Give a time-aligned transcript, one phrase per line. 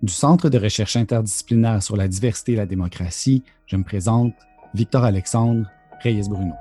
[0.00, 4.32] Du Centre de recherche interdisciplinaire sur la diversité et la démocratie, je me présente
[4.72, 5.68] Victor Alexandre
[6.04, 6.54] Reyes Bruno.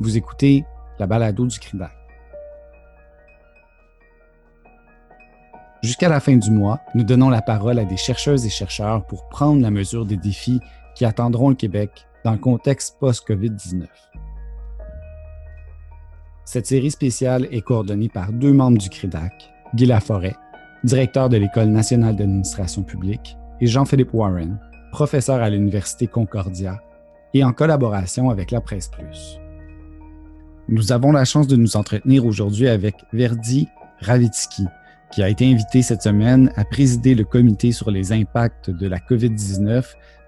[0.00, 0.66] Vous écoutez
[0.98, 1.90] la balado du CRIDAC.
[5.82, 9.30] Jusqu'à la fin du mois, nous donnons la parole à des chercheuses et chercheurs pour
[9.30, 10.60] prendre la mesure des défis
[10.94, 13.86] qui attendront le Québec dans le contexte post-COVID-19.
[16.44, 19.32] Cette série spéciale est coordonnée par deux membres du CRIDAC,
[19.74, 20.36] Guy Laforêt,
[20.84, 24.58] directeur de l'École nationale d'administration publique, et Jean-Philippe Warren,
[24.92, 26.80] professeur à l'Université Concordia,
[27.34, 29.38] et en collaboration avec la Presse Plus.
[30.68, 33.68] Nous avons la chance de nous entretenir aujourd'hui avec Verdi
[34.00, 34.64] Ravitsky,
[35.12, 38.98] qui a été invité cette semaine à présider le comité sur les impacts de la
[38.98, 39.84] COVID-19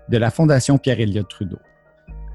[0.09, 1.59] de la Fondation Pierre-Éliott Trudeau.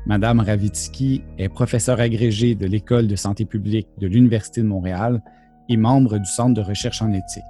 [0.06, 5.22] Madame Ravitsky est professeure agrégée de l'École de santé publique de l'Université de Montréal
[5.70, 7.44] et membre du Centre de recherche en éthique.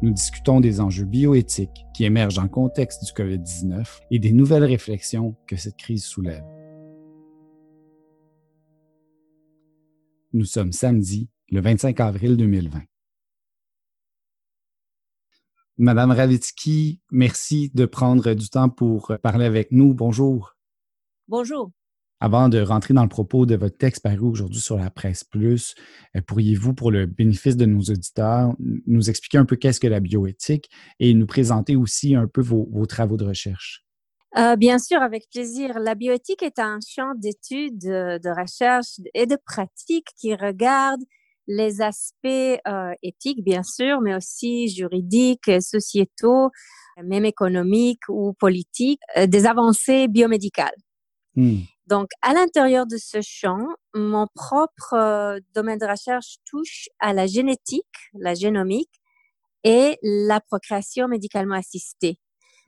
[0.00, 5.34] Nous discutons des enjeux bioéthiques qui émergent en contexte du COVID-19 et des nouvelles réflexions
[5.48, 6.44] que cette crise soulève.
[10.32, 12.80] Nous sommes samedi, le 25 avril 2020.
[15.78, 19.94] Madame Ravitsky, merci de prendre du temps pour parler avec nous.
[19.94, 20.56] Bonjour.
[21.26, 21.72] Bonjour.
[22.20, 25.76] Avant de rentrer dans le propos de votre texte paru aujourd'hui sur la presse plus,
[26.16, 28.54] euh, pourriez-vous, pour le bénéfice de nos auditeurs,
[28.86, 32.86] nous expliquer un peu qu'est-ce que la bioéthique et nous présenter aussi un peu vos,
[32.86, 33.84] travaux de recherche?
[34.36, 35.78] Euh, bien sûr, avec plaisir.
[35.78, 41.00] La bioéthique est un champ d'études, euh, de recherche et de pratique qui regarde
[41.46, 42.60] les aspects
[43.02, 46.50] éthiques, bien sûr, mais aussi juridiques, sociétaux,
[47.02, 50.76] même économiques ou politiques, des avancées biomédicales.
[51.36, 51.60] Hmm.
[51.88, 57.26] Donc, à l'intérieur de ce champ, mon propre euh, domaine de recherche touche à la
[57.26, 58.90] génétique, la génomique
[59.64, 62.18] et la procréation médicalement assistée.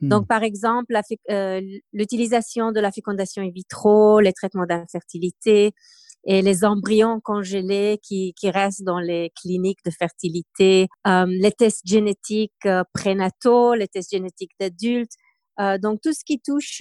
[0.01, 0.09] Hmm.
[0.09, 0.98] Donc, par exemple,
[1.31, 1.61] euh,
[1.93, 5.73] l'utilisation de la fécondation in vitro, les traitements d'infertilité
[6.25, 11.86] et les embryons congelés qui, qui restent dans les cliniques de fertilité, euh, les tests
[11.86, 15.13] génétiques prénataux, les tests génétiques d'adultes.
[15.83, 16.80] donc, tout ce qui touche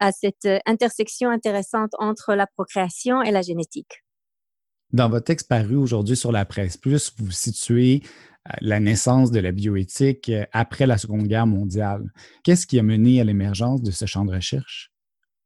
[0.00, 4.04] à cette euh, intersection intéressante entre la procréation et la génétique.
[4.92, 9.40] Dans votre texte paru aujourd'hui sur la presse plus, vous situez euh, la naissance de
[9.40, 12.10] la bioéthique euh, après la Seconde Guerre mondiale.
[12.44, 14.90] Qu'est-ce qui a mené à l'émergence de ce champ de recherche?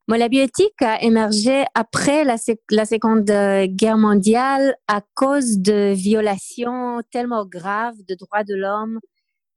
[0.09, 2.35] la bioéthique a émergé après la,
[2.71, 3.31] la, Seconde
[3.77, 8.99] Guerre mondiale à cause de violations tellement graves de droits de l'homme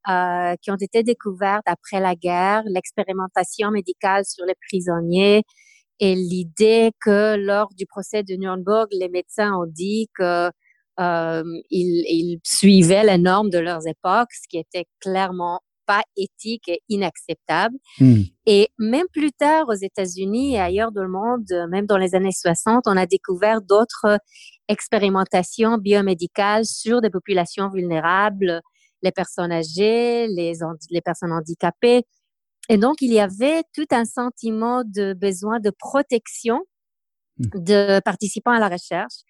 [0.09, 5.43] euh, qui ont été découvertes après la guerre, l'expérimentation médicale sur les prisonniers
[5.99, 10.49] et l'idée que lors du procès de Nuremberg, les médecins ont dit que
[10.99, 16.67] euh, ils, ils, suivaient les normes de leurs époques, ce qui était clairement pas éthique
[16.67, 17.75] et inacceptable.
[17.99, 18.21] Hmm.
[18.45, 22.31] Et même plus tard, aux États-Unis et ailleurs dans le monde, même dans les années
[22.31, 24.19] 60, on a découvert d'autres
[24.67, 28.61] expérimentations biomédicales sur des populations vulnérables,
[29.03, 30.53] les personnes âgées, les,
[30.89, 32.03] les personnes handicapées.
[32.69, 36.61] Et donc, il y avait tout un sentiment de besoin de protection
[37.37, 37.43] mmh.
[37.55, 39.23] de participants à la recherche.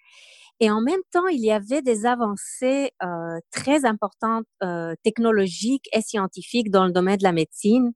[0.59, 6.01] Et en même temps, il y avait des avancées euh, très importantes euh, technologiques et
[6.01, 7.91] scientifiques dans le domaine de la médecine.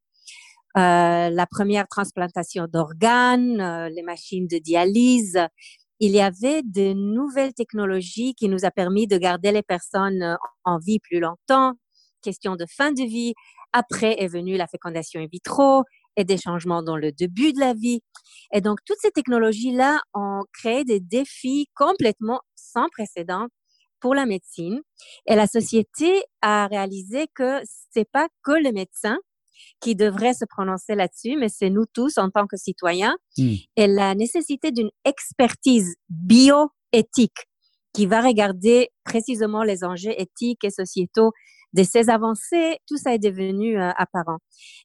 [0.76, 5.40] Euh, la première transplantation d'organes, les machines de dialyse,
[6.00, 10.36] il y avait de nouvelles technologies qui nous a permis de garder les personnes euh,
[10.64, 11.74] en vie plus longtemps.
[12.22, 13.34] Question de fin de vie.
[13.74, 15.84] Après est venue la fécondation in vitro
[16.16, 18.02] et des changements dans le début de la vie.
[18.54, 23.48] Et donc, toutes ces technologies-là ont créé des défis complètement sans précédent
[24.00, 24.82] pour la médecine.
[25.28, 29.18] Et la société a réalisé que c'est pas que les médecins
[29.80, 33.16] qui devrait se prononcer là-dessus, mais c'est nous tous en tant que citoyens.
[33.38, 33.54] Hmm.
[33.76, 37.48] Et la nécessité d'une expertise bioéthique
[37.94, 41.32] qui va regarder précisément les enjeux éthiques et sociétaux
[41.74, 44.38] de ces avancées, tout ça est devenu euh, apparent.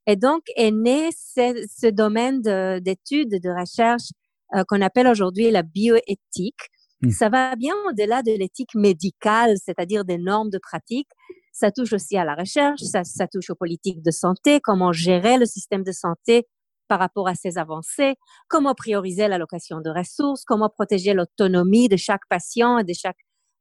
[0.07, 2.41] Et donc est né ce, domaine
[2.81, 4.11] d'études, de, recherche
[4.55, 6.71] euh, qu'on appelle aujourd'hui la bioéthique.
[7.03, 7.11] Hmm.
[7.11, 11.09] Ça va bien au-delà de l'éthique médicale, c'est-à-dire des normes de pratique.
[11.53, 15.47] Ça touche aussi à la recherche, ça, touche aux politiques de santé, comment gérer le
[15.47, 16.47] système de santé
[16.89, 18.17] par rapport à ces avancées,
[18.49, 23.19] comment prioriser l'allocation de ressources, comment protéger l'autonomie de chaque patient et de chaque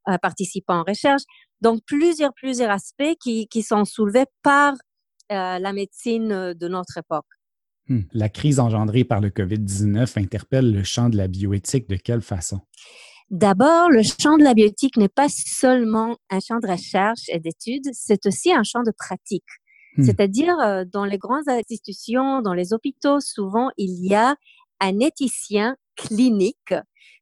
[0.10, 1.22] euh, participant en recherche.
[1.62, 4.74] Donc, plusieurs, plusieurs aspects qui, sont soulevés par
[5.32, 7.28] euh, la médecine de notre époque.
[7.88, 8.02] Hmm.
[8.14, 12.62] La crise engendrée par le COVID-19 interpelle le champ de la bioéthique de quelle façon?
[13.32, 17.88] D'abord, le champ de la biotique n'est pas seulement un champ de recherche et d'études,
[17.94, 19.46] c'est aussi un champ de pratique.
[19.96, 20.04] Hmm.
[20.04, 24.36] C'est-à-dire, euh, dans les grandes institutions, dans les hôpitaux, souvent, il y a
[24.82, 26.74] un éthicien clinique,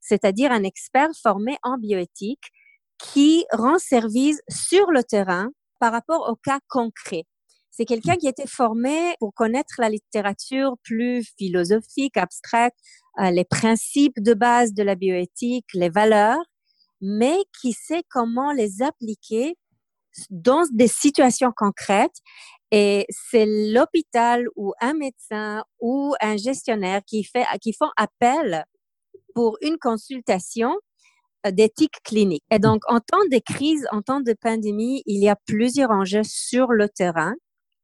[0.01, 2.53] c'est-à-dire un expert formé en bioéthique
[2.97, 7.25] qui rend service sur le terrain par rapport au cas concret.
[7.69, 12.73] C'est quelqu'un qui a été formé pour connaître la littérature plus philosophique, abstraite,
[13.19, 16.43] les principes de base de la bioéthique, les valeurs,
[17.01, 19.55] mais qui sait comment les appliquer
[20.29, 22.17] dans des situations concrètes.
[22.71, 28.65] Et c'est l'hôpital ou un médecin ou un gestionnaire qui fait, qui font appel
[29.33, 30.75] pour une consultation
[31.45, 32.43] euh, d'éthique clinique.
[32.51, 36.23] Et donc, en temps de crise, en temps de pandémie, il y a plusieurs enjeux
[36.23, 37.33] sur le terrain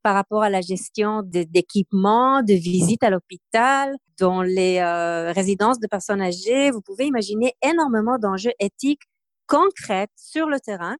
[0.06, 5.88] par rapport à la gestion d'équipements, de, visites à l'hôpital, dans les euh, résidences de
[5.88, 6.70] personnes âgées.
[6.70, 9.02] Vous pouvez imaginer énormément d'enjeux éthiques
[9.48, 10.96] concrets sur le terrain.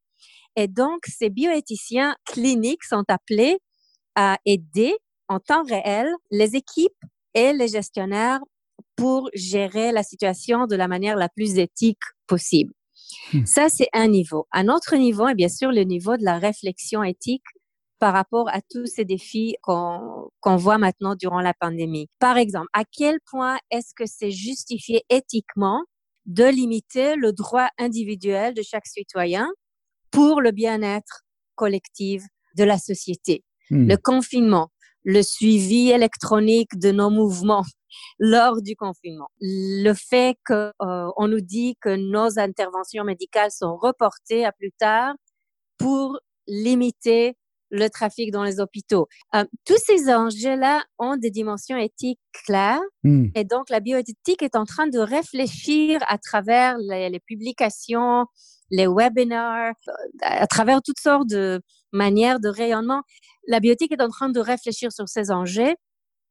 [0.56, 3.60] Et donc, ces bioéthiciens cliniques sont appelés
[4.16, 4.96] à aider
[5.28, 7.04] en temps réel les équipes
[7.36, 8.40] et les gestionnaires
[8.96, 12.74] pour gérer la situation de la manière la plus éthique possible.
[13.34, 13.46] Hmm.
[13.46, 14.48] Ça, c'est un niveau.
[14.52, 17.44] Un autre niveau est bien sûr le niveau de la réflexion éthique
[18.06, 22.08] par rapport à tous ces défis qu'on voit maintenant durant la pandémie.
[22.20, 25.84] Par exemple, à quel point est-ce que c'est justifié éthiquement
[26.28, 29.50] de limiter le droit individuel de chaque citoyen
[30.12, 31.24] pour le bien-être
[31.56, 32.22] collectif
[32.56, 33.44] de la société?
[33.72, 33.88] Hmm.
[33.88, 34.70] Le confinement,
[35.04, 37.66] le suivi électronique de nos mouvements
[38.20, 39.30] lors du confinement.
[39.42, 45.16] Le fait qu'on euh, nous dit que nos interventions médicales sont reportées à plus tard
[45.80, 47.36] pour limiter
[47.70, 49.08] le trafic dans les hôpitaux.
[49.34, 53.28] Euh, tous ces enjeux-là ont des dimensions éthiques claires hmm.
[53.36, 58.26] et donc la bioéthique est en train de réfléchir à travers les, publications,
[58.70, 59.92] les webinars, euh,
[60.22, 63.02] à travers toutes sortes de manières de rayonnement.
[63.48, 65.76] La bioéthique est en train de réfléchir sur ces enjeux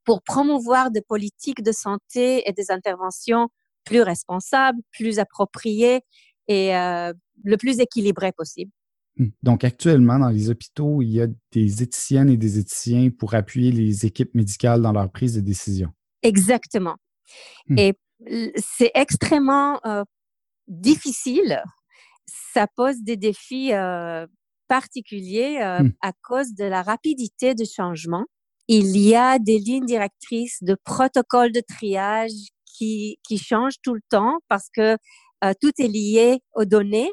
[0.05, 3.49] pour promouvoir des politiques de santé et des interventions
[3.85, 6.03] plus responsables, plus appropriées
[6.49, 8.71] et euh, le plus équilibrées possible.
[9.17, 9.29] Hmm.
[9.43, 13.71] Donc, actuellement, dans les hôpitaux, il y a des éthiciennes et des éthiciens pour appuyer
[13.71, 15.93] les équipes médicales dans leur prise de décision.
[16.23, 16.97] Exactement.
[17.69, 17.79] Hmm.
[17.79, 17.95] Et
[18.57, 20.03] c'est extrêmement euh,
[20.67, 21.63] difficile.
[22.27, 24.27] Ça pose des défis euh,
[24.69, 25.93] particuliers euh, hmm.
[26.03, 28.25] à cause de la rapidité de changement.
[28.67, 32.31] Il y a des lignes directrices de protocoles de triage
[32.65, 34.97] qui, qui changent tout le temps parce que
[35.61, 37.11] tout est lié aux données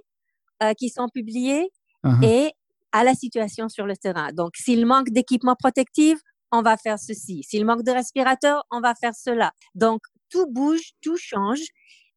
[0.77, 1.69] qui sont publiées
[2.03, 2.25] Uh-huh.
[2.25, 2.51] et
[2.91, 4.31] à la situation sur le terrain.
[4.33, 6.19] Donc, s'il manque d'équipement protectif,
[6.51, 7.43] on va faire ceci.
[7.43, 9.51] S'il manque de respirateurs, on va faire cela.
[9.75, 11.61] Donc, tout bouge, tout change.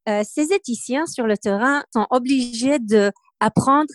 [0.08, 3.10] Euh, ces éthiciens sur le terrain sont obligés de
[3.40, 3.92] apprendre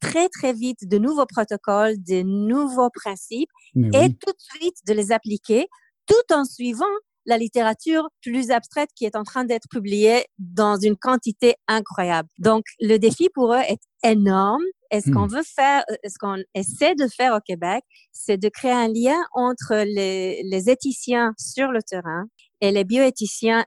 [0.00, 5.10] très, très vite de nouveaux protocoles, de nouveaux principes et tout de suite de les
[5.10, 5.66] appliquer
[6.06, 6.84] tout en suivant
[7.26, 12.28] la littérature plus abstraite qui est en train d'être publiée dans une quantité incroyable.
[12.38, 14.62] Donc, le défi pour eux est énorme.
[14.90, 15.36] Et ce qu'on hmm.
[15.36, 19.18] veut faire, euh, ce qu'on essaie de faire au Québec, c'est de créer un lien
[19.32, 22.24] entre les, les éthiciens sur le terrain
[22.60, 23.64] et les bioéthiciens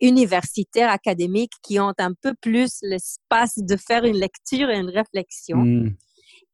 [0.00, 5.58] universitaires académiques qui ont un peu plus l'espace de faire une lecture et une réflexion
[5.58, 5.94] hmm.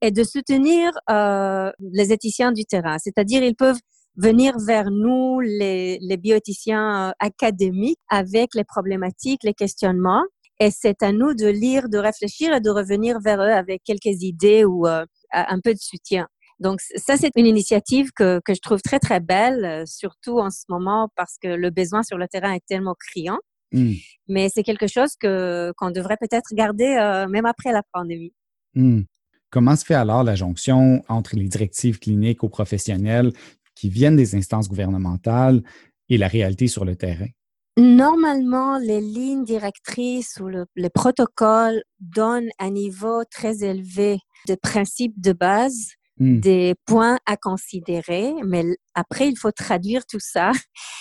[0.02, 2.98] et de soutenir euh, les éthiciens du terrain.
[2.98, 3.80] C'est-à-dire, ils peuvent
[4.16, 10.24] venir vers nous, les, les bioéthiciens euh, académiques, avec les problématiques, les questionnements.
[10.60, 14.22] Et c'est à nous de lire, de réfléchir et de revenir vers eux avec quelques
[14.22, 16.28] idées ou euh, un peu de soutien.
[16.58, 20.50] Donc ça, c'est une initiative que, que je trouve très, très belle, euh, surtout en
[20.50, 23.38] ce moment parce que le besoin sur le terrain est tellement criant.
[23.72, 23.94] Hmm.
[24.28, 28.34] Mais c'est quelque chose que qu'on devrait peut-être garder même après la pandémie.
[28.74, 29.02] Hmm.
[29.48, 33.32] Comment se fait alors la jonction entre les directives cliniques aux professionnels
[33.74, 35.62] qui viennent des instances gouvernementales
[36.08, 37.28] et la réalité sur le terrain?
[37.76, 45.18] Normalement, les lignes directrices ou le, les protocoles donnent un niveau très élevé de principes
[45.20, 46.40] de base, hmm.
[46.40, 50.52] des points à considérer, mais après, il faut traduire tout ça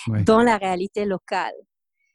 [0.26, 1.54] dans la réalité locale.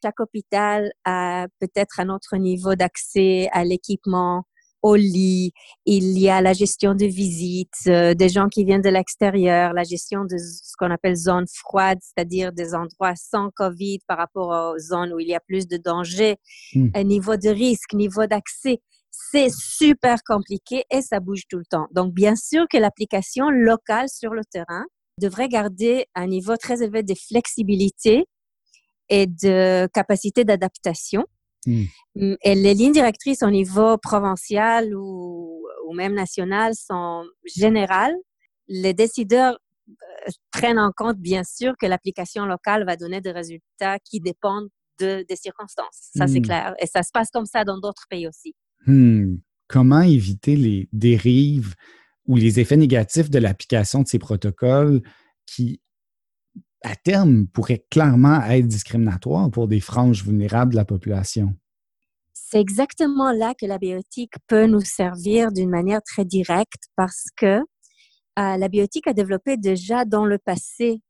[0.04, 4.46] Chaque hôpital a peut-être un autre niveau d'accès à l'équipement,
[4.86, 5.52] au lit,
[5.88, 9.84] il y a la gestion de visites, euh, des gens qui viennent de l'extérieur, la
[9.84, 14.78] gestion de ce qu'on appelle zones froides, c'est-à-dire des endroits sans COVID par rapport aux
[14.78, 16.36] zones où il y a plus de danger,
[16.76, 16.90] hmm.
[16.94, 18.78] un niveau de risque, niveau d'accès.
[19.10, 21.88] C'est super compliqué et ça bouge tout le temps.
[21.92, 24.86] Donc, bien sûr que l'application locale sur le terrain
[25.20, 28.26] devrait garder un niveau très élevé de flexibilité
[29.10, 31.35] et de capacité d'adaptation Hmm.
[31.66, 38.16] Mm, et les lignes directrices au niveau provincial ou, ou même national sont générales.
[38.68, 39.60] Les décideurs
[40.52, 44.70] prennent en compte, bien sûr, que l'application locale va donner des résultats qui dépendent
[45.00, 46.10] de, des circonstances.
[46.16, 46.44] Ça, c'est hmm.
[46.44, 46.76] clair.
[46.80, 48.56] Et ça se passe comme ça dans d'autres pays aussi.
[48.86, 49.36] Hmm.
[49.68, 51.76] Comment éviter les dérives
[52.28, 55.02] ou les effets négatifs de l'application de ces protocoles
[55.46, 55.82] qui,
[56.86, 61.56] à terme, pourraient clairement être discriminatoires pour des franges vulnérables de la population?
[62.34, 67.58] C'est exactement là que la biotique peut nous servir d'une manière très directe parce que
[67.58, 71.02] euh, la biotique a développé déjà dans le passé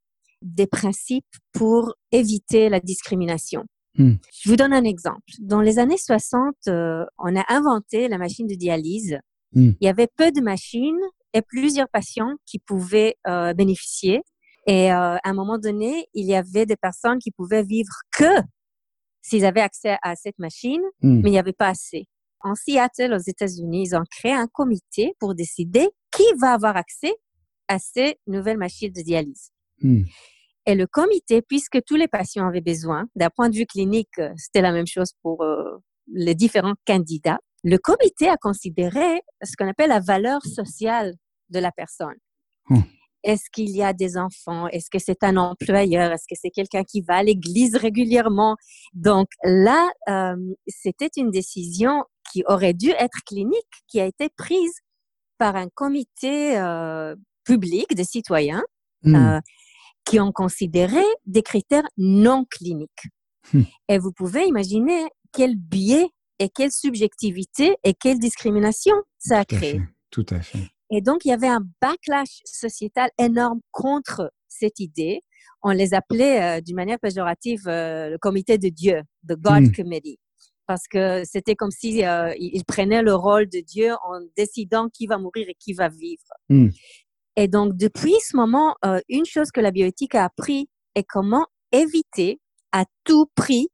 [0.41, 3.65] des principes pour éviter la discrimination.
[3.97, 4.13] Hmm.
[4.31, 5.21] Je vous donne un exemple.
[5.39, 9.17] Dans les années 60, euh, on a inventé la machine de dialyse.
[9.53, 9.71] Hmm.
[9.81, 10.99] Il y avait peu de machines
[11.33, 14.21] et plusieurs patients qui pouvaient euh, bénéficier.
[14.67, 18.41] Et euh, à un moment donné, il y avait des personnes qui pouvaient vivre que
[19.21, 21.21] s'ils avaient accès à cette machine, hmm.
[21.21, 22.07] mais il n'y avait pas assez.
[22.41, 27.13] En Seattle, aux États-Unis, ils ont créé un comité pour décider qui va avoir accès
[27.67, 29.49] à ces nouvelles machines de dialyse.
[30.67, 34.33] Et le comité, puisque tous les patients avaient besoin, d'un point de vue clinique, euh,
[34.37, 35.77] c'était la même chose pour euh,
[36.11, 41.13] les différents candidats, le comité a considéré ce qu'on appelle la valeur sociale
[41.49, 42.15] de la personne.
[42.69, 42.81] Hmm.
[43.25, 44.67] Est-ce qu'il y a des enfants?
[44.67, 46.11] Est-ce que c'est un employeur?
[46.11, 48.55] Est-ce que c'est quelqu'un qui va à l'église régulièrement?
[48.93, 50.35] Donc là, euh,
[50.67, 54.73] c'était une décision qui aurait dû être clinique, qui a été prise
[55.37, 58.63] par un comité euh, public de citoyens.
[59.03, 59.15] Hmm.
[59.15, 59.39] Euh,
[60.05, 63.07] qui ont considéré des critères non cliniques.
[63.51, 63.63] Hmm.
[63.89, 65.03] Et vous pouvez imaginer
[65.33, 69.81] quel biais et quelle subjectivité et quelle discrimination ça a créé.
[70.11, 70.69] Tout à fait.
[70.95, 75.23] Et donc, il y avait un backlash sociétal énorme contre cette idée.
[75.61, 79.71] On les appelait euh, d'une manière péjorative euh, le comité de Dieu, the God hmm.
[79.73, 80.19] Committee,
[80.67, 85.05] parce que c'était comme si euh, ils prenaient le rôle de Dieu en décidant qui
[85.05, 86.23] va mourir et qui va vivre.
[86.47, 86.69] Hmm.
[87.35, 91.45] Et donc, depuis ce moment, euh, une chose que la bioéthique a appris est comment
[91.73, 92.39] éviter
[92.71, 93.67] à tout prix,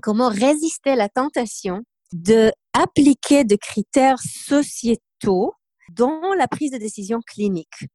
[0.00, 5.52] comment résister à la tentation de appliquer des critères sociétaux
[5.92, 7.86] dans la prise de décision clinique.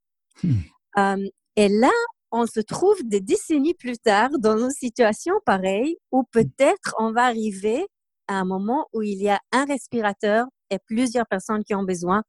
[0.43, 0.59] Hmm.
[0.97, 1.91] Euh, et là,
[2.31, 7.25] on se trouve des décennies plus tard dans une situation pareille où peut-être on va
[7.25, 7.85] arriver
[8.27, 12.23] à un moment où il y a un respirateur et plusieurs personnes qui ont besoin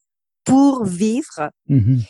[0.44, 1.50] pour vivre.
[1.68, 2.04] Mm-hmm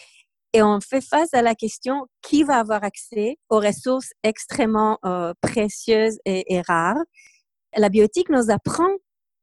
[0.54, 5.34] et on fait face à la question qui va avoir accès aux ressources extrêmement euh,
[5.40, 7.02] précieuses et, rares?
[7.76, 8.88] La biotique nous apprend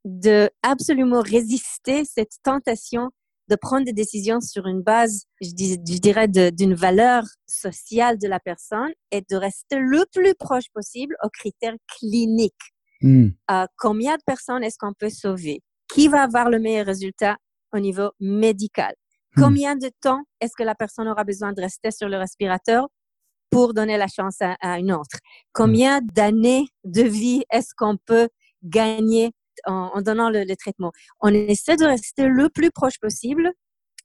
[0.06, 3.12] de absolument résister cette tentation
[3.52, 8.92] de prendre des décisions sur une base, je, dirais, d'une valeur sociale de la personne
[9.12, 12.54] et de rester le plus proche possible aux critères cliniques.
[13.02, 13.30] Hmm.
[13.52, 15.62] Euh, combien de personnes est-ce qu'on peut sauver?
[15.94, 17.36] Qui va avoir le meilleur résultat
[17.74, 18.94] au niveau médical?
[19.36, 19.42] Hmm.
[19.42, 22.88] Combien de temps est-ce que la personne aura besoin de rester sur le respirateur
[23.50, 25.18] pour donner la chance à, une autre?
[25.52, 28.30] Combien d'années de vie est-ce qu'on peut
[28.64, 29.32] gagner
[29.66, 30.92] en, donnant le, traitement?
[31.20, 33.52] On essaie de rester le plus proche possible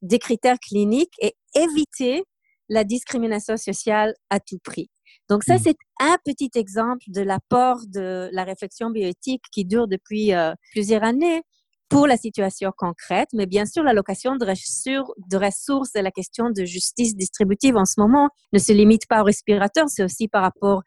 [0.03, 2.25] des critères cliniques et éviter
[2.69, 4.91] la discrimination sociale à tout prix.
[5.29, 5.61] Donc ça, hmm.
[5.65, 11.03] c'est un petit exemple de l'apport de la réflexion bioéthique qui dure depuis euh, plusieurs
[11.03, 11.43] années,
[11.89, 16.65] pour la situation concrète, mais bien sûr, l'allocation de, de ressources et la question de
[16.65, 20.83] justice distributive en ce moment ne se limite pas au respirateur, c'est aussi par rapport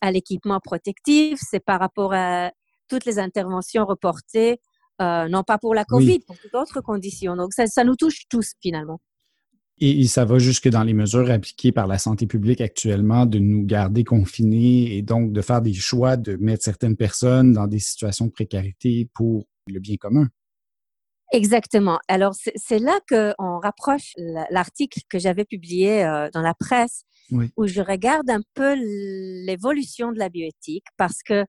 [0.00, 2.50] à l'équipement protectif, c'est par rapport à
[2.90, 4.60] toutes les interventions reportées,
[5.00, 7.36] euh, non pas pour la COVID, pour d'autres conditions.
[7.36, 9.00] Donc, ça, ça nous touche tous finalement.
[9.82, 13.64] Et, ça va jusque dans les mesures appliquées par la santé publique actuellement de nous
[13.64, 18.26] garder confinés et donc de faire des choix de mettre certaines personnes dans des situations
[18.26, 20.28] de précarité pour le bien commun.
[21.32, 21.98] Exactement.
[22.08, 24.12] Alors, c'est là qu'on rapproche
[24.50, 27.04] l'article que j'avais publié euh, dans la presse,
[27.56, 28.74] où je regarde un peu
[29.46, 31.44] l'évolution de la bioéthique, parce que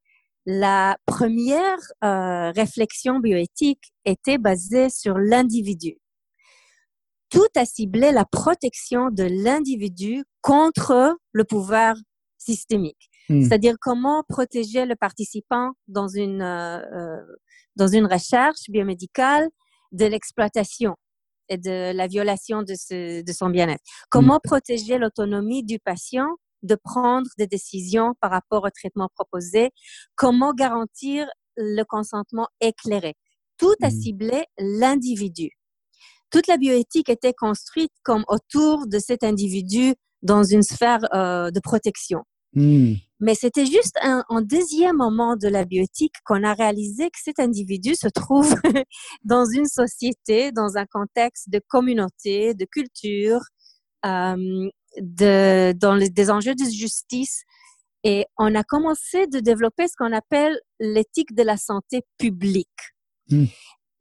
[0.46, 5.98] la première euh, réflexion bioéthique était basée sur l'individu.
[7.30, 11.96] Tout a ciblé la protection de l'individu contre le pouvoir
[12.38, 13.10] systémique.
[13.30, 13.42] Hmm.
[13.42, 17.22] C'est-à-dire comment protéger le participant dans une, euh,
[17.76, 19.48] dans une recherche biomédicale
[19.92, 20.96] de l'exploitation
[21.50, 23.84] et de la violation de, ce, de son bien-être.
[24.10, 24.48] Comment mm.
[24.48, 26.30] protéger l'autonomie du patient
[26.64, 29.72] de prendre des décisions par rapport au traitement proposé?
[30.16, 31.28] Comment garantir
[31.58, 33.16] le consentement éclairé?
[33.58, 34.02] Tout a mm.
[34.02, 35.52] ciblé l'individu.
[36.30, 41.60] Toute la bioéthique était construite comme autour de cet individu dans une sphère euh, de
[41.60, 42.24] protection.
[42.54, 42.94] Mm.
[43.20, 47.94] Mais c'était juste un, deuxième moment de la biotique qu'on a réalisé que cet individu
[47.94, 48.56] se trouve
[49.24, 53.42] dans une société, dans un contexte de communauté, de culture,
[54.06, 57.44] euh, de, dans les, des enjeux de justice.
[58.04, 62.68] Et on a commencé de développer ce qu'on appelle l'éthique de la santé publique.
[63.30, 63.46] Hmm.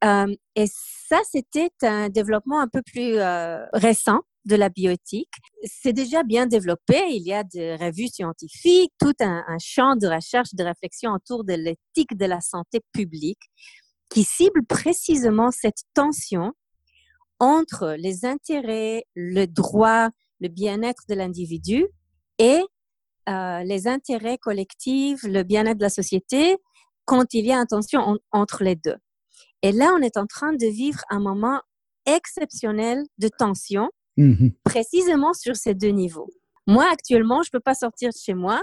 [0.05, 5.35] Euh, et ça, c'était un développement un peu plus euh, récent de la bioéthique.
[5.65, 6.99] C'est déjà bien développé.
[7.11, 11.45] Il y a des revues scientifiques, tout un, un champ de recherche, de réflexion autour
[11.45, 13.51] de l'éthique de la santé publique
[14.11, 16.53] qui cible précisément cette tension
[17.39, 21.87] entre les intérêts, le droit, le bien-être de l'individu
[22.39, 22.61] et
[23.29, 26.57] euh, les intérêts collectifs, le bien-être de la société,
[27.05, 28.97] quand il y a une tension entre les deux.
[29.63, 31.61] Et là, on est en train de vivre un moment
[32.07, 34.55] exceptionnel de tension, mm-hmm.
[34.65, 36.31] précisément sur ces deux niveaux.
[36.67, 38.63] Moi, actuellement, je ne peux pas sortir de chez moi.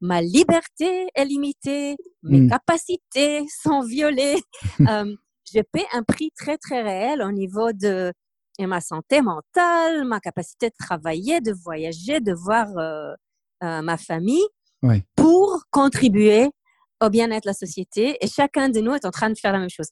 [0.00, 2.50] Ma liberté est limitée, mes mm.
[2.50, 4.40] capacités sont violées.
[4.88, 5.14] euh,
[5.52, 8.12] je paie un prix très, très réel au niveau de
[8.66, 13.14] ma santé mentale, ma capacité de travailler, de voyager, de voir euh,
[13.62, 14.46] euh, ma famille
[15.16, 16.50] pour contribuer
[17.02, 18.16] au bien-être de la société.
[18.20, 19.88] Et chacun de nous est en train de faire la même chose.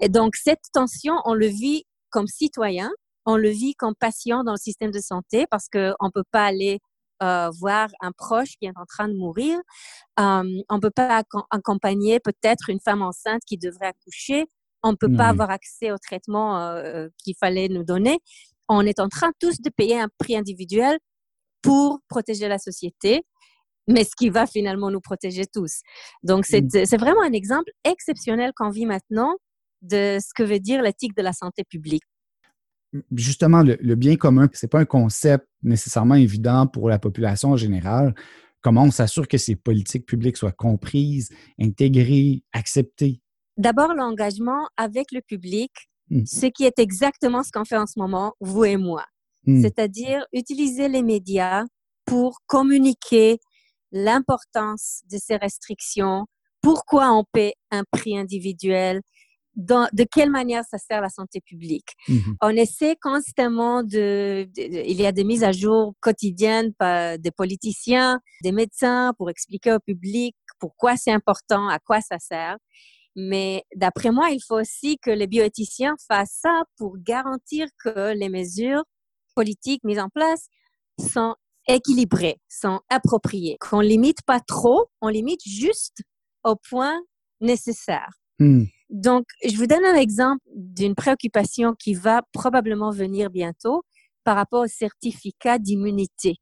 [0.00, 2.90] Et donc, cette tension, on le vit comme citoyen,
[3.26, 6.44] on le vit comme patient dans le système de santé parce qu'on ne peut pas
[6.44, 6.80] aller
[7.22, 9.58] euh, voir un proche qui est en train de mourir.
[10.16, 14.46] on ne peut pas accompagner peut-être une femme enceinte qui devrait accoucher
[14.82, 18.18] on ne peut pas avoir accès au traitement euh, euh, qu'il fallait nous donner.
[18.68, 20.98] On est en train tous de payer un prix individuel
[21.62, 23.22] pour protéger la société,
[23.88, 25.80] mais ce qui va finalement nous protéger tous.
[26.22, 26.96] Donc, c'est mm.
[26.98, 29.34] vraiment un exemple exceptionnel qu'on vit maintenant
[29.82, 32.04] de ce que veut dire l'éthique de la santé publique.
[33.14, 37.50] Justement, le, le bien commun, ce n'est pas un concept nécessairement évident pour la population
[37.50, 38.14] en général.
[38.60, 41.30] Comment on s'assure que ces politiques publiques soient comprises,
[41.60, 43.20] intégrées, acceptées?
[43.58, 45.72] D'abord, l'engagement avec le public,
[46.10, 46.24] hmm.
[46.24, 49.04] ce qui est exactement ce qu'on fait en ce moment, vous et moi.
[49.44, 49.60] Hmm.
[49.60, 51.64] C'est-à-dire utiliser les médias
[52.06, 53.38] pour communiquer
[53.90, 56.26] l'importance de ces restrictions,
[56.62, 59.00] pourquoi on paie un prix individuel,
[59.56, 61.96] de quelle manière ça sert la santé publique.
[62.06, 62.34] Hmm.
[62.40, 68.20] On essaie constamment de, il y a des mises à jour quotidiennes par des politiciens,
[68.44, 72.56] des médecins pour expliquer au public pourquoi c'est important, à quoi ça sert.
[73.16, 78.28] Mais d'après moi, il faut aussi que les bioéthiciens fassent ça pour garantir que les
[78.28, 78.84] mesures
[79.34, 80.46] politiques mises en place
[80.98, 81.34] sont
[81.68, 86.02] équilibrées, sont appropriées, qu'on limite pas trop, on limite juste
[86.44, 86.98] au point
[87.40, 88.08] nécessaire.
[88.38, 88.64] Hmm.
[88.88, 93.82] Donc, je vous donne un exemple d'une préoccupation qui va probablement venir bientôt
[94.24, 96.36] par rapport au certificat d'immunité.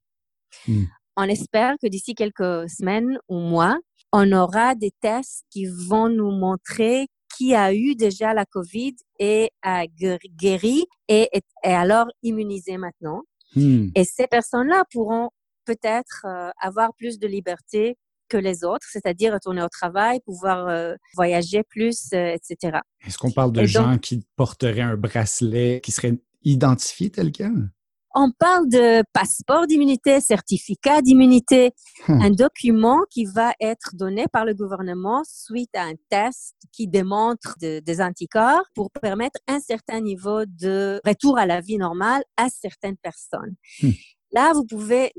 [0.68, 0.84] Hmm.
[1.16, 3.78] On espère que d'ici quelques semaines ou mois,
[4.12, 9.50] on aura des tests qui vont nous montrer qui a eu déjà la COVID et
[9.62, 13.22] a guéri et est, alors immunisé maintenant.
[13.54, 13.88] Hmm.
[13.94, 15.30] Et ces personnes-là pourront
[15.64, 20.94] peut-être euh, avoir plus de liberté que les autres, c'est-à-dire retourner au travail, pouvoir euh,
[21.14, 22.78] voyager plus, euh, etc.
[23.06, 27.70] Est-ce qu'on parle de gens qui porteraient un bracelet qui serait identifié tel quel?
[28.18, 31.72] On parle de passeport d'immunité, certificat d'immunité,
[32.08, 32.22] hmm.
[32.22, 37.56] un document qui va être donné par le gouvernement suite à un test qui démontre
[37.60, 42.96] des anticorps pour permettre un certain niveau de retour à la vie normale à certaines
[42.96, 43.54] personnes.
[43.82, 43.90] Hmm.
[44.32, 45.12] Là, vous pouvez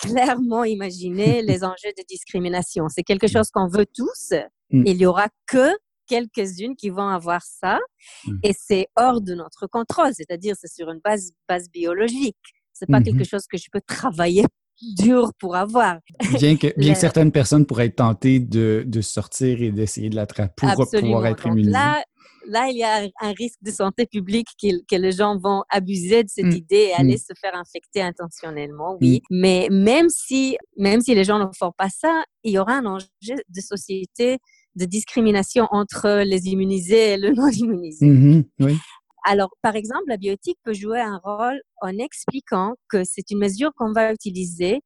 [0.00, 2.88] clairement imaginer les enjeux de discrimination.
[2.88, 4.32] C'est quelque chose qu'on veut tous.
[4.70, 4.84] Hmm.
[4.86, 5.72] Il y aura que
[6.06, 7.78] quelques-unes qui vont avoir ça
[8.26, 8.38] hmm.
[8.42, 12.36] et c'est hors de notre contrôle, c'est-à-dire c'est sur une base, base biologique.
[12.74, 13.28] C'est pas quelque mm-hmm.
[13.28, 14.44] chose que je peux travailler
[14.98, 15.98] dur pour avoir.
[16.38, 20.66] Bien que, bien certaines personnes pourraient être tentées de, de sortir et d'essayer de l'attraper
[20.74, 21.70] pour pouvoir être immunisées.
[21.70, 22.02] Là,
[22.46, 26.24] là, il y a un risque de santé publique que, que les gens vont abuser
[26.24, 26.56] de cette mm.
[26.56, 27.18] idée et aller mm.
[27.18, 29.22] se faire infecter intentionnellement, oui.
[29.30, 32.86] Mais même si, même si les gens ne font pas ça, il y aura un
[32.86, 34.38] enjeu de société
[34.76, 38.06] de discrimination entre les immunisés et le non immunisé.
[38.06, 38.44] Mm-hmm.
[38.60, 38.78] oui.
[39.26, 43.72] Alors, par exemple, la biotique peut jouer un rôle en expliquant que c'est une mesure
[43.74, 44.82] qu'on va utiliser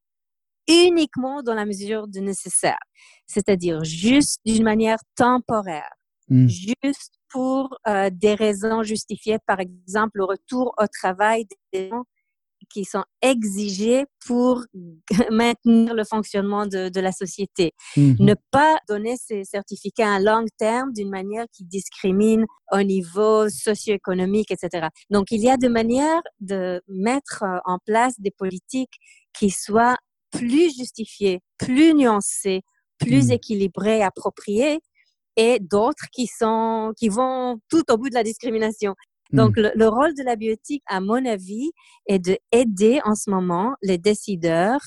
[0.69, 2.79] uniquement dans la mesure de nécessaire,
[3.27, 5.91] c'est-à-dire juste d'une manière temporaire,
[6.29, 6.47] mm.
[6.47, 12.05] juste pour euh, des raisons justifiées, par exemple le retour au travail des gens
[12.71, 14.65] qui sont exigés pour
[15.31, 17.73] maintenir le fonctionnement de, de la société.
[17.97, 18.17] Mhm.
[18.21, 24.51] Ne pas donner ces certificats à long terme d'une manière qui discrimine au niveau socio-économique,
[24.51, 24.89] etc.
[25.11, 28.99] Donc, il y a des manières de mettre euh, en place des politiques
[29.33, 29.97] qui soient
[30.31, 32.63] plus justifiées, plus nuancées,
[32.99, 33.33] plus mhm.
[33.33, 34.81] équilibrées, appropriées,
[35.39, 38.95] et d'autres qui sont qui vont tout au bout de la discrimination.
[39.31, 41.71] Donc, le, le, rôle de la bioéthique, à mon avis,
[42.07, 44.81] est de aider en ce moment les décideurs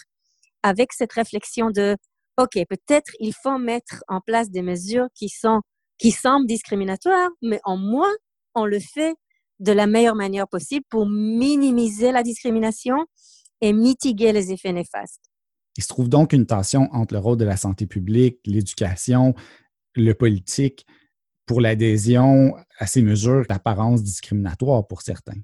[0.63, 1.95] avec cette réflexion de,
[2.37, 5.61] OK, peut-être il faut mettre en place des mesures qui sont,
[5.97, 8.11] qui semblent discriminatoires, mais en moins,
[8.55, 9.15] on le fait
[9.59, 13.05] de la meilleure manière possible pour minimiser la discrimination
[13.61, 15.21] et mitiguer les effets néfastes.
[15.77, 19.35] Il se trouve donc une tension entre le rôle de la santé publique, l'éducation,
[19.95, 20.85] le politique
[21.45, 25.39] pour l'adhésion à ces mesures d'apparence discriminatoire pour certains.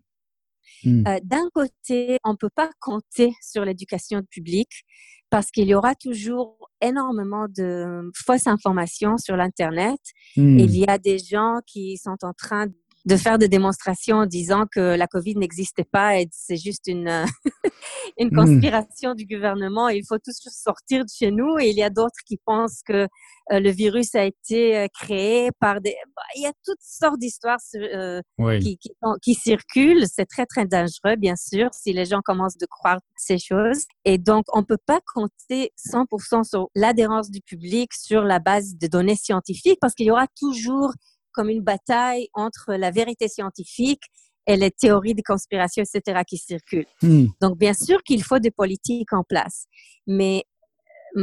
[0.83, 1.03] Hmm.
[1.07, 4.83] Euh, d'un côté, on ne peut pas compter sur l'éducation publique
[5.29, 9.99] parce qu'il y aura toujours énormément de fausses informations sur l'Internet.
[10.35, 10.59] Hmm.
[10.59, 12.67] Il y a des gens qui sont en train
[13.07, 17.07] de faire des démonstrations en disant que la COVID n'existait pas et c'est juste une,
[18.19, 18.35] une hmm.
[18.35, 21.57] conspiration du gouvernement et il faut tous sortir de chez nous.
[21.57, 23.07] Et il y a d'autres qui pensent que
[23.53, 25.95] euh, le virus a été euh, créé par des...
[26.17, 28.21] Bah, il y a toutes sortes d'histoires euh,
[28.59, 28.91] qui, qui,
[29.21, 30.05] qui, circulent.
[30.13, 33.85] C'est très, très dangereux, bien sûr, si les gens commencent de croire ces choses.
[34.03, 38.87] Et donc, on peut pas compter 100% sur l'adhérence du public sur la base de
[38.87, 40.91] données scientifiques parce qu'il y aura toujours
[41.37, 44.01] comme une bataille entre la vérité scientifique
[44.47, 46.87] et les théories de conspiration, etc., qui circulent.
[47.03, 47.27] Hmm.
[47.41, 49.67] Donc, bien sûr qu'il faut des politiques en place.
[50.07, 50.45] Mais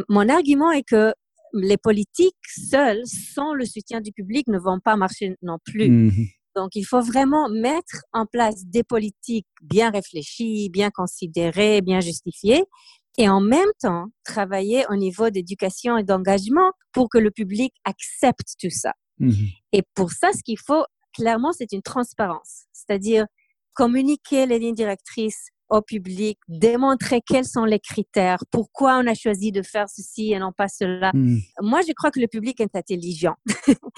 [0.09, 1.13] mon argument est que
[1.53, 5.91] les politiques seules, sans le soutien du public, ne vont pas marcher non plus.
[5.91, 6.11] Hmm.
[6.55, 12.63] Donc, il faut vraiment mettre en place des politiques bien réfléchies, bien considérées, bien justifiées,
[13.19, 18.55] et en même temps travailler au niveau d'éducation et d'engagement pour que le public accepte
[18.61, 18.93] tout ça.
[19.19, 19.49] Mhm.
[19.73, 22.65] Et pour ça, ce qu'il faut, clairement, c'est une transparence.
[22.73, 23.27] C'est-à-dire
[23.75, 29.51] communiquer les lignes directrices au public, démontrer quels sont les critères, pourquoi on a choisi
[29.51, 31.11] de faire ceci et non pas cela.
[31.15, 31.41] Mhm.
[31.63, 33.35] Moi, je crois que le public est intelligent.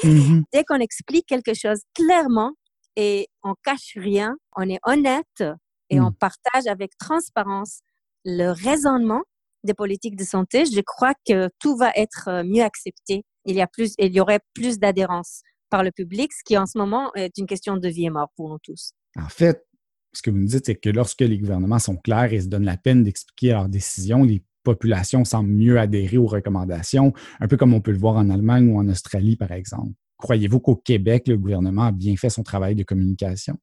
[0.04, 0.44] Mhm.
[0.52, 2.52] Dès qu'on explique quelque chose clairement
[2.94, 5.44] et on cache rien, on est honnête
[5.90, 7.80] et on partage avec transparence
[8.24, 9.22] le raisonnement
[9.62, 13.62] des politiques de santé, je crois que tout va être euh, mieux accepté il y
[13.62, 17.12] a plus, il y aurait plus d'adhérence par le public, ce qui en ce moment
[17.14, 18.92] est une question de vie et mort pour nous tous.
[19.16, 19.66] En fait,
[20.12, 22.64] ce que vous nous dites, c'est que lorsque les gouvernements sont clairs et se donnent
[22.64, 27.74] la peine d'expliquer leurs décisions, les populations semblent mieux adhérer aux recommandations, un peu comme
[27.74, 29.92] on peut le voir en Allemagne ou en Australie, par exemple.
[30.18, 33.58] Croyez-vous qu'au Québec, le gouvernement a bien fait son travail de communication?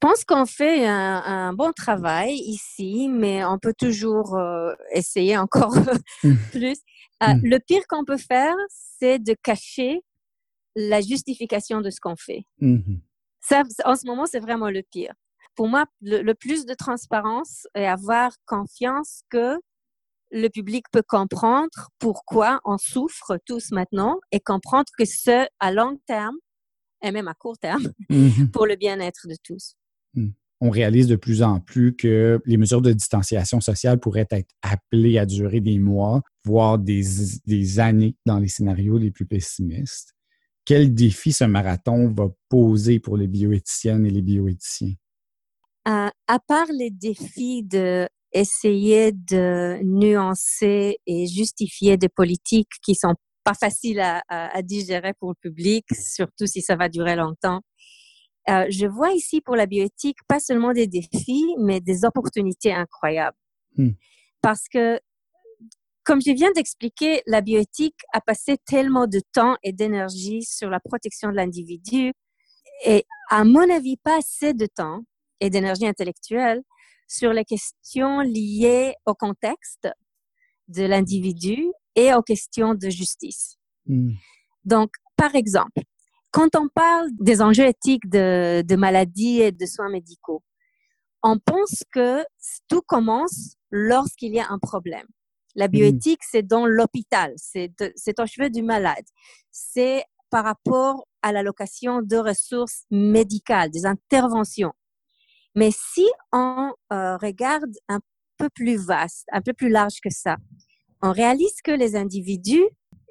[0.00, 5.74] Je pense qu'on fait un, bon travail ici, mais on peut toujours euh, essayer encore
[6.22, 6.34] mmh.
[6.52, 6.78] plus.
[7.22, 7.40] Euh, mmh.
[7.44, 10.02] Le pire qu'on peut faire, c'est de cacher
[10.76, 12.44] la justification de ce qu'on fait.
[12.60, 12.98] Mmh
[13.40, 15.12] Ça, en ce moment, c'est vraiment le pire.
[15.56, 19.56] Pour moi, le, plus de transparence et avoir confiance que
[20.30, 25.98] le public peut comprendre pourquoi on souffre tous maintenant et comprendre que ce, à long
[26.06, 26.36] terme,
[27.02, 27.88] et même à court terme,
[28.52, 29.74] pour le bien-être de tous.
[30.60, 35.18] On réalise de plus en plus que les mesures de distanciation sociale pourraient être appelées
[35.18, 40.14] à durer des mois, voire des, années dans les scénarios les plus pessimistes.
[40.64, 44.94] Quel défi ce marathon va poser pour les bioéthiciennes et les bioéthiciens?
[45.84, 53.54] À part les défis de essayer de nuancer et justifier des politiques qui sont pas
[53.54, 57.60] faciles à digérer pour le public, surtout si ça va durer longtemps.
[58.48, 63.36] Euh, je vois ici pour la bioéthique pas seulement des défis, mais des opportunités incroyables.
[63.76, 63.90] Hmm.
[64.40, 64.98] Parce que,
[66.04, 70.80] comme je viens d'expliquer, la bioéthique a passé tellement de temps et d'énergie sur la
[70.80, 72.12] protection de l'individu
[72.86, 75.00] et, à mon avis, pas assez de temps
[75.40, 76.62] et d'énergie intellectuelle
[77.06, 79.88] sur les questions liées au contexte
[80.68, 83.56] de l'individu et aux questions de justice.
[83.86, 84.12] Hmm.
[84.64, 85.82] Donc, par exemple,
[86.30, 90.42] quand on parle des enjeux éthiques de, de maladies et de soins médicaux,
[91.22, 92.24] on pense que
[92.68, 95.06] tout commence lorsqu'il y a un problème.
[95.54, 95.70] La mm.
[95.70, 99.04] bioéthique, c'est dans l'hôpital, c'est au chevet du malade.
[99.50, 104.72] C'est par rapport à l'allocation de ressources médicales, des interventions.
[105.54, 108.00] Mais si on euh, regarde un
[108.36, 110.36] peu plus vaste, un peu plus large que ça,
[111.02, 112.68] on réalise que les individus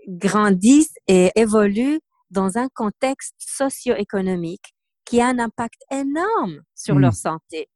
[0.07, 4.73] grandissent et évoluent dans un contexte socio-économique
[5.05, 6.99] qui a un impact énorme sur hmm.
[6.99, 7.69] leur santé.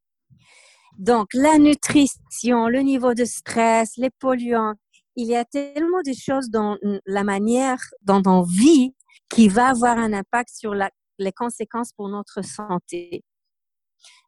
[0.97, 4.73] Donc, la nutrition, le niveau de stress, les polluants,
[5.15, 8.93] il y a tellement de choses dans la manière dont on vit
[9.29, 13.23] qui va avoir un impact sur les conséquences pour notre santé.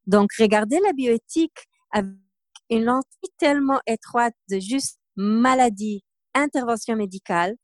[0.07, 2.11] Donc, regardez la bioéthique avec
[2.69, 7.55] une lentille tellement étroite de juste maladie, intervention médicale,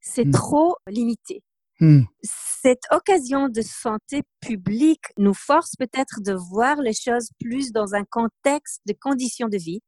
[0.00, 0.32] c'est hmm.
[0.32, 1.42] trop limité.
[1.80, 2.02] Hmm.
[2.22, 8.04] Cette occasion de santé publique nous force peut-être de voir les choses plus dans un
[8.04, 9.80] contexte de conditions de vie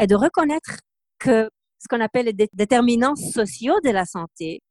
[0.00, 0.80] et de reconnaître
[1.18, 1.48] que
[1.78, 4.62] ce qu'on appelle les déterminants sociaux de la santé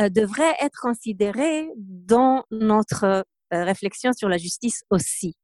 [0.00, 5.34] euh, devraient être considérés dans notre euh, réflexion sur la justice aussi.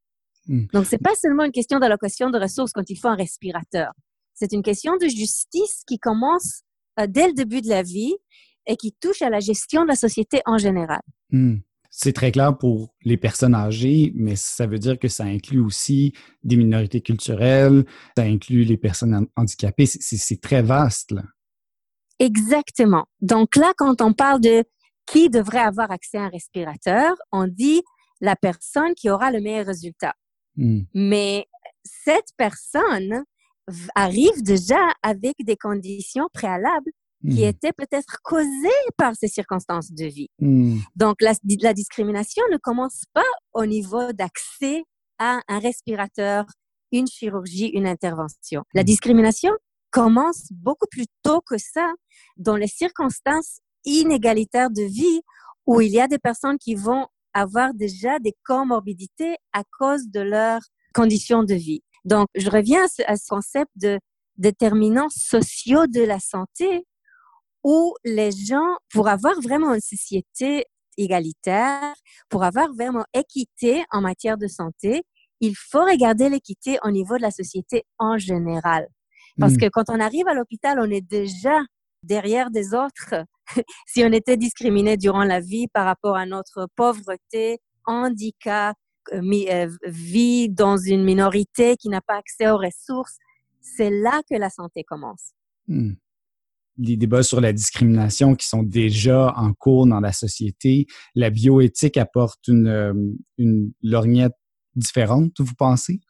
[0.46, 0.66] Hmm.
[0.72, 3.92] Donc, c'est pas seulement une question d'allocation de ressources quand il faut un respirateur.
[4.34, 6.62] C'est une question de justice qui commence
[7.00, 8.14] euh, dès le début de la vie
[8.68, 11.00] et qui touche à la gestion de la société en général.
[11.30, 11.56] Hmm.
[11.90, 16.12] C'est très clair pour les personnes âgées, mais ça veut dire que ça inclut aussi
[16.44, 17.84] des minorités culturelles,
[18.16, 19.86] ça inclut les personnes handicapées.
[19.86, 21.10] C'est très vaste.
[21.12, 21.22] Là.
[22.18, 23.06] Exactement.
[23.20, 24.64] Donc là, quand on parle de
[25.06, 27.82] qui devrait avoir accès à un respirateur, on dit
[28.20, 30.14] la personne qui aura le meilleur résultat.
[30.56, 30.82] Hmm.
[30.94, 31.46] Mais
[31.82, 33.24] cette personne
[33.94, 36.90] arrive déjà avec des conditions préalables
[37.22, 37.48] qui hmm.
[37.48, 40.28] étaient peut-être causées par ces circonstances de vie.
[40.38, 40.78] Hmm.
[40.96, 44.84] Donc, la, la, discrimination ne commence pas au niveau d'accès
[45.18, 46.44] à un respirateur,
[46.92, 48.62] une chirurgie, une intervention.
[48.72, 49.52] La discrimination
[49.90, 51.92] commence beaucoup plus tôt que ça
[52.36, 55.22] dans les circonstances inégalitaires de vie
[55.66, 60.20] où il y a des personnes qui vont avoir déjà des comorbidités à cause de
[60.20, 60.62] leurs
[60.94, 61.82] conditions de vie.
[62.04, 63.98] Donc, je reviens à ce, concept de
[64.36, 66.86] déterminants sociaux de la santé
[67.68, 70.64] où les gens, pour avoir vraiment une société
[70.96, 71.94] égalitaire,
[72.30, 75.02] pour avoir vraiment équité en matière de santé,
[75.40, 78.88] il faut regarder l'équité au niveau de la société en général.
[79.38, 79.58] Parce hmm.
[79.58, 81.60] que quand on arrive à l'hôpital, on est déjà
[82.02, 83.26] derrière des autres.
[83.86, 88.78] si on était discriminé durant la vie par rapport à notre pauvreté, handicap,
[89.12, 93.18] euh, euh, vie dans une minorité qui n'a pas accès aux ressources,
[93.60, 95.32] c'est là que la santé commence.
[95.66, 95.92] Hmm.
[96.78, 101.96] Les débats sur la discrimination qui sont déjà en cours dans la société, la bioéthique
[101.96, 102.94] apporte une, euh,
[103.36, 104.34] une lorgnette
[104.76, 106.00] différente, vous pensez?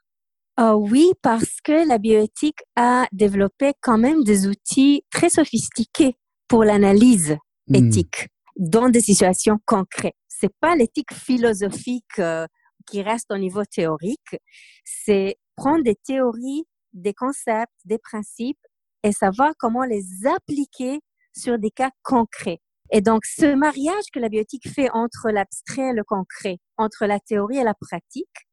[0.58, 6.16] Uh, oui, parce que la bioéthique a développé quand même des outils très sophistiqués
[6.48, 7.36] pour l'analyse
[7.68, 7.74] hmm.
[7.76, 8.28] éthique
[8.58, 10.16] dans des situations concrètes.
[10.26, 12.46] C'est pas l'éthique philosophique euh,
[12.90, 14.36] qui reste au niveau théorique,
[14.84, 18.58] c'est prendre des théories, des concepts, des principes
[19.02, 21.00] et savoir comment les appliquer
[21.36, 22.60] sur des cas concrets.
[22.90, 27.20] Et donc, ce mariage que la bioéthique fait entre l'abstrait et le concret, entre la
[27.20, 28.48] théorie et la pratique,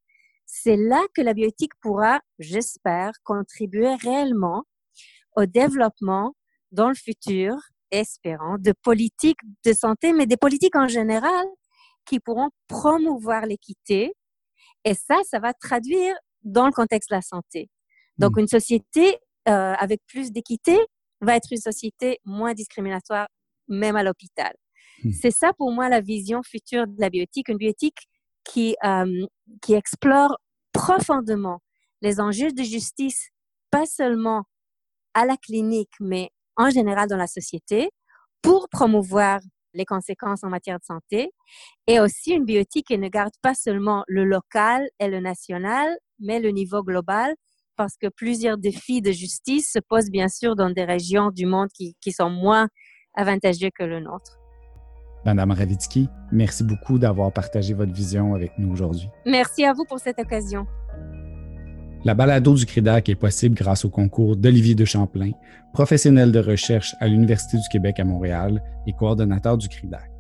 [0.45, 4.63] c'est là que la bioéthique pourra, j'espère, contribuer réellement
[5.36, 6.36] au développement
[6.71, 7.55] dans le futur,
[7.91, 11.45] espérant, de politiques de santé, mais des politiques en général
[12.05, 14.13] qui pourront promouvoir l'équité.
[14.84, 17.69] Et ça, ça va traduire dans le contexte de la santé.
[18.17, 18.41] Donc, hmm.
[18.41, 20.77] une société euh, avec plus d'équité
[21.21, 23.27] va être une société moins discriminatoire,
[23.67, 24.53] même à l'hôpital.
[25.03, 25.12] Hmm.
[25.12, 28.08] C'est ça pour moi la vision future de la bioéthique, une bioéthique
[28.43, 29.25] qui, euh,
[29.62, 30.38] qui explore
[30.71, 31.60] profondément
[32.01, 33.29] les enjeux de justice,
[33.71, 34.43] pas seulement
[35.13, 37.89] à la clinique, mais en général dans la société,
[38.41, 39.39] pour promouvoir
[39.73, 41.31] les conséquences en matière de santé,
[41.88, 46.39] et aussi une bioéthique qui ne garde pas seulement le local et le national, mais
[46.39, 47.34] le niveau global,
[47.75, 51.69] parce que plusieurs défis de justice se posent bien sûr dans des régions du monde
[51.73, 52.67] qui, qui sont moins
[53.15, 54.38] avantageux que le nôtre.
[55.25, 59.09] Madame Ravitsky, merci beaucoup d'avoir partagé votre vision avec nous aujourd'hui.
[59.25, 60.67] Merci à vous pour cette occasion.
[62.03, 65.31] La balado du CRIDAC est possible grâce au concours d'Olivier de Champlain,
[65.73, 70.11] professionnel de recherche à l'Université du Québec à Montréal et coordonnateur du CRIDAC.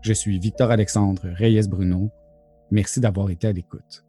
[0.00, 2.10] Je suis Victor-Alexandre Reyes-Bruno.
[2.70, 4.02] Merci d'avoir été à l'écoute.